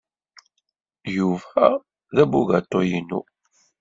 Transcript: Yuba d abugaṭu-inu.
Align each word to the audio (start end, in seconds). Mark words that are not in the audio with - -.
Yuba 1.15 1.65
d 2.15 2.17
abugaṭu-inu. 2.23 3.21